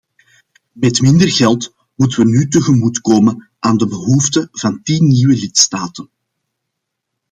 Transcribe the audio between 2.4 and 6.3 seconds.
tegemoetkomen aan de behoeften van tien nieuwe lidstaten.